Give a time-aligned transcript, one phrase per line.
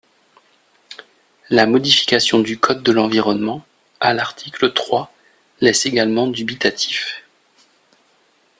[1.51, 3.63] La modification du code de l’environnement,
[3.99, 5.13] à l’article trois,
[5.59, 7.23] laisse également dubitatif.